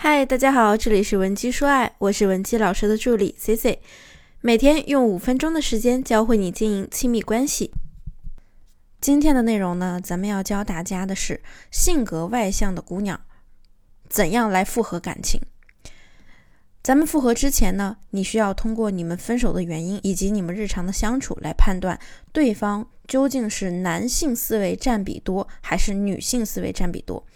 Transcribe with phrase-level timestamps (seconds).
[0.00, 3.80] 嗨，大家好，这里是文姬说爱，我是文姬老师的助理 C C，
[4.40, 7.72] 每天用五分钟的时间教会你经营亲密关系。
[9.00, 11.42] 今天的内容呢，咱们要教大家的是
[11.72, 13.20] 性格外向的姑娘
[14.08, 15.40] 怎样来复合感情。
[16.80, 21.98] 咱们复合之前呢，你需要通过你们分手的原因以及你们日常的相处来判断
[22.32, 27.26] 对方究竟是男性思维占比多还是女性思维占比多。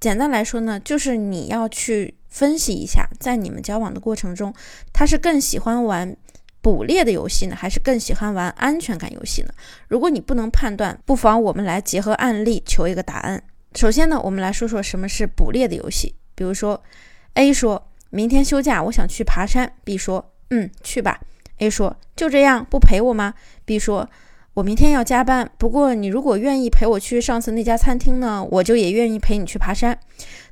[0.00, 4.52] 简单来说呢，就是你要去分析一下，在你们交往的过程中，
[4.92, 6.16] 他是更喜欢玩
[6.60, 9.48] 捕猎的游戏呢，还是更喜欢玩安全感游戏呢？
[9.88, 13.42] 如果你不能判断，不妨我们来结合案例求一个答案。
[13.74, 16.14] 首先呢，我们来说说什么是捕猎的游戏。
[16.34, 16.82] 比如说
[17.34, 19.72] ，A 说明天休假，我想去爬山。
[19.84, 21.20] B 说，嗯，去吧。
[21.58, 24.08] A 说，就这样，不陪我吗？B 说。
[24.56, 29.98] 我明天要加班，不过你如果愿意陪我去上次那家餐厅呢，我就也愿意陪你去爬山。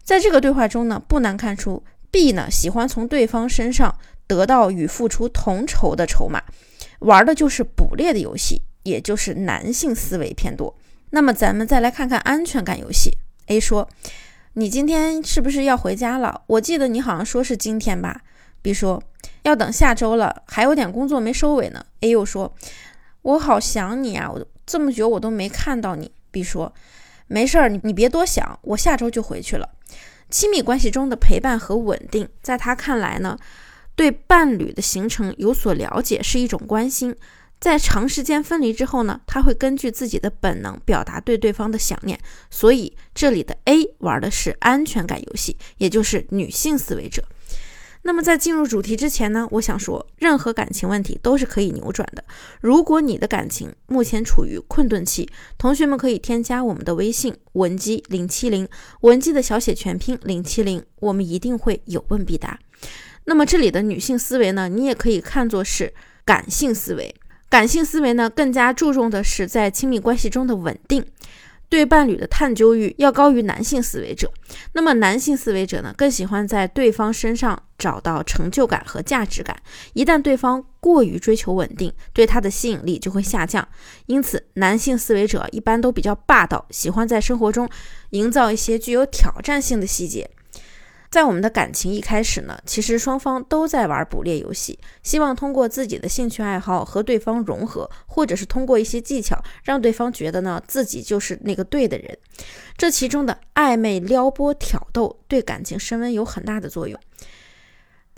[0.02, 3.96] 在这个对话中呢，不难看出，B 呢喜欢从对方身上
[4.26, 6.42] 得到与付出同酬的筹码，
[6.98, 10.76] 玩的就是捕猎的游戏，也就是男性思维偏多。
[11.08, 13.16] 那么咱们再来看看安全感游戏。
[13.46, 13.88] A 说
[14.52, 16.42] ：“你今天是不是要回家了？
[16.48, 18.20] 我记得你好像说是今天吧。
[18.60, 19.02] ”B 说
[19.44, 21.86] ：“要等下周了，还有点工作没收尾呢。
[22.02, 22.54] ”A 又说。
[23.24, 24.30] 我好想你啊！
[24.30, 26.12] 我这么久我都没看到你。
[26.30, 26.74] B 说
[27.26, 29.68] ：“没事儿，你你别多想，我下周就回去了。”
[30.28, 33.38] 亲密关系中的陪伴和稳定，在他看来呢，
[33.94, 37.16] 对伴侣的形成有所了解是一种关心。
[37.58, 42.18] 在长时间分离之后呢，他会根据自己的本能表达对对方的想念。
[42.50, 47.24] 所以这里的 A 玩的是安全感游戏，也就是女性思维者。
[48.06, 52.22] 那么在进入主题之前呢，我想说，任何感情问题都是可以扭转的。
[52.60, 58.68] 如果你的感情目前处于困顿期，同学们可以添加我们的微信文姬零七零，
[59.00, 62.58] 文姬的小写全拼零七零，我们一定会有问必答。
[63.24, 65.94] 那么这里的女性思维呢，你也可以看作是
[66.26, 67.14] 感性思维。
[67.48, 71.02] 感性思维呢，更加注重的是在亲密关系中的稳定。
[71.70, 74.30] 对伴侣的探究欲要高于男性思维者，
[74.74, 79.54] 那么男性思维者呢，更喜欢在对方身上找到成就感和价值感。
[79.92, 83.68] 一旦对方过于追求稳定，对他的吸引力就会下降。
[84.06, 87.68] 因此，男性思维者一般都比较霸道，喜欢在生活中
[88.10, 90.30] 营造一些具有挑战性的细节。
[91.10, 102.18] 在我们的感情一开始呢，其实双方都在玩捕猎游戏，希望通过自己的兴趣爱好和对方融合，或者是通过一些技巧让对方觉得呢自己就是那个对的人。
[102.76, 106.98] 这其中的暧昧、撩拨、挑逗，对感情升温有很大的作用。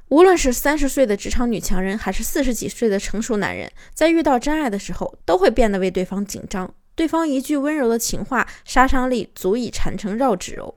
[0.08, 6.72] 无论是三十岁的职场女强人，还是四十几岁的成熟男人，在遇到真爱的时候，都会变得为对方紧张。
[6.94, 10.74] 对方一句温柔的情话，杀伤力足以缠成绕指柔。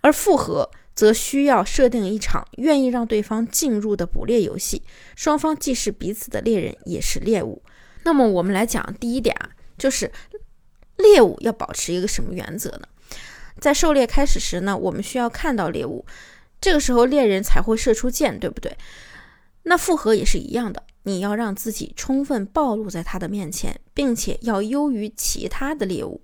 [0.00, 0.70] 而复合。
[0.94, 4.80] 则需要设定一场愿意让对方进入的捕猎游戏，
[5.16, 7.60] 双方既是彼此的猎人，也是猎物。
[8.04, 10.12] 那么我们来讲第一点啊，就是
[10.98, 12.82] 猎物要保持一个什么原则呢？
[13.58, 16.06] 在狩猎开始时呢，我们需要看到猎物，
[16.64, 18.74] 这个时候猎人才会射出箭，对不对？
[19.64, 26.22] 那复合也是一样的，你要让自己充分暴露在他的面前，并且要优于其他的猎物。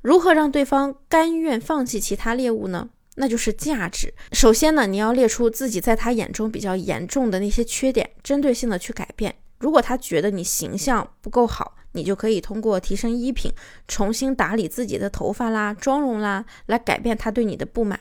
[0.00, 2.88] 如何让对方甘愿放弃其他猎物呢？
[3.16, 4.14] 那就是价值。
[4.30, 9.34] 首先呢，你要列出自己在他眼中比较严重的那些缺点，针对性的去改变。
[9.58, 13.52] 如果他觉得你形象不够好，你就可以通过提升衣品、
[13.88, 17.98] 重新打理自己的头发啦、妆容啦，来改变他对你的不满。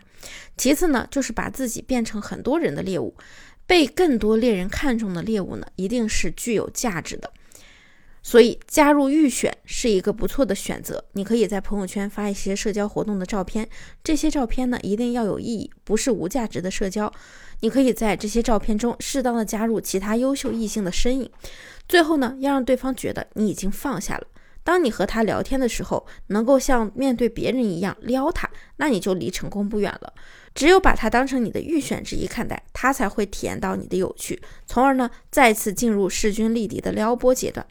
[0.58, 3.16] 其次呢，就是把自己变成很多人的猎物，
[3.66, 7.32] 被更多猎人看中的猎物呢，一定是具有价值的。
[8.22, 11.04] 所以加入预选是一个不错的选择。
[11.14, 13.68] 你可以在朋友圈发一些社交活动的照片，
[14.04, 17.12] 这些照片呢一定要有意义，不是无价值的社交。
[17.62, 21.32] 你可以在这些照片中适当的加入其他优秀异性的身影。
[21.90, 24.28] 最后呢，要让对方觉得你已经放下了。
[24.64, 30.14] 当你和他聊天的时候，能够像面对别人一样撩他，那你就离成功不远了。
[30.54, 37.66] 只有把他当成你的预选之一看待，他才会体验到你的有趣，从而呢再次进入势均力敌的撩拨阶段。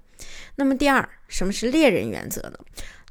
[0.56, 2.58] 那么第二，什么是猎人原则呢？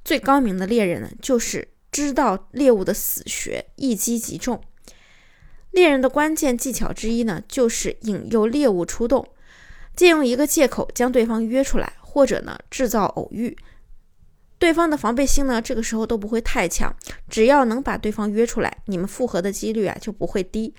[0.03, 4.61] 最高明的猎人呢，就是知道猎物的死穴，一击即中。
[5.71, 9.25] 猎人的关键技巧之一呢，就是引诱猎物出动，
[9.97, 13.57] 借用一个借口将对方约出来，或者呢制造偶遇。
[14.59, 16.95] 对方的防备心呢，这个时候都不会太强，
[17.29, 20.73] 只要能把对方约出来，你们复合的几率啊就不会低。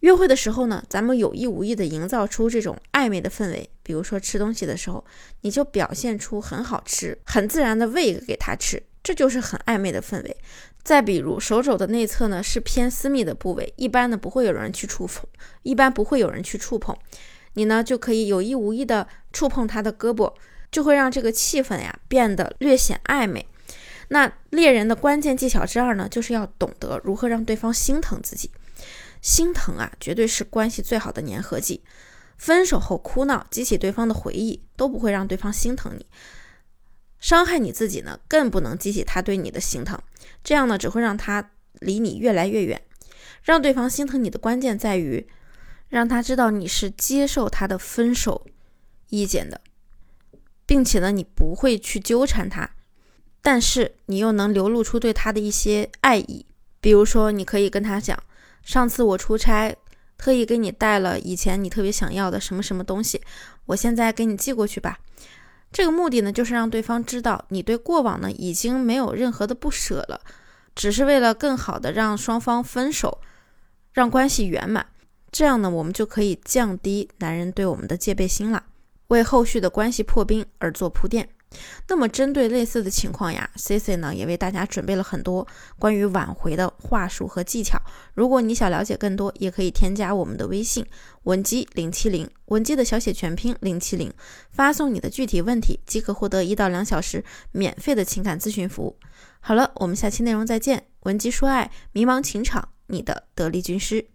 [0.00, 3.70] 约会的时候呢，咱们有意无意的营造出这种暧昧的氛围。
[3.82, 5.02] 比如说吃东西的时候，
[5.40, 10.36] 你就表现出很好吃、很自然的喂给他吃，这就是很暧昧的氛围。
[10.84, 15.24] 再比如手肘的内侧呢是偏私密的部位，一般呢不会有人去触碰，
[15.62, 16.94] 一般不会有人去触碰，
[17.56, 20.32] 你呢就可以有意无意的触碰他的胳膊，
[20.70, 23.46] 就会让这个气氛呀变得略显暧昧。
[24.08, 28.50] 那猎人的关键技巧之二呢，就是要懂得如何让对方心疼自己。
[29.20, 31.82] 心疼啊，绝对是关系最好的粘合剂。
[32.36, 36.06] 分手后哭闹，激起对方的回忆，都不会让对方心疼你。
[37.18, 39.98] 伤害你自己呢，更不能激起他对你的心疼。
[40.44, 41.50] 这样呢，只会让他
[41.80, 42.80] 离你越来越远。
[43.42, 45.26] 让对方心疼你的关键在于，
[45.88, 48.46] 让他知道你是接受他的分手
[49.10, 49.60] 意见的，
[50.66, 52.70] 并且呢，你不会去纠缠他，
[53.40, 56.44] 但是你又能流露出对他的一些爱意。
[56.80, 58.16] 比如说，你可以跟他讲。
[58.62, 59.76] 上次我出差，
[60.18, 63.20] 特意给你带了以前你特别想要的什么什么东西，
[63.66, 64.98] 我现在给你寄过去吧。
[65.72, 70.20] 这个目的呢，就是让对方知道你对过往呢已经没有任何的不舍了，
[70.74, 73.20] 只是为了更好的让双方分手，
[73.92, 74.86] 让关系圆满。
[75.30, 78.64] 这样呢，我们就可以降低男人对我们的戒备心了，
[79.08, 81.28] 为后续的关系破冰而做铺垫。
[81.88, 85.46] 那么，针对类似的情况呀，C C 呢也为大家准备了很多
[85.78, 87.80] 关于挽回的话术和技巧。
[88.14, 90.84] 如果你想了解更多，也可以添加我们的微信
[91.22, 94.12] 文姬零七零，文姬的小写全拼零七零，
[94.50, 98.98] 发送你的具体问题即可获得一到两小时免费的情感咨询服务。
[99.40, 100.84] 好了，我们下期内容再见。
[101.04, 104.08] 文姬说爱，迷茫情场，你的得力军师。